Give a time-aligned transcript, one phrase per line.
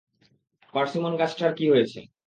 [0.73, 1.99] Persimmon গাছটার কী হয়েছে?